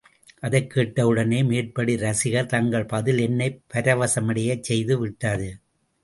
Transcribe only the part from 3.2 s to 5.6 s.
என்னைப் பரவசமடையச் செய்து விட்டது.